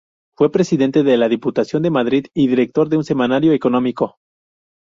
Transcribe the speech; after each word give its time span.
Fue 0.35 0.51
presidente 0.51 1.03
de 1.03 1.15
la 1.15 1.29
Diputación 1.29 1.83
de 1.83 1.91
Madrid 1.91 2.25
y 2.33 2.47
director 2.47 2.89
de 2.89 2.97
un 2.97 3.03
semanario 3.03 3.53
económico. 3.53 4.17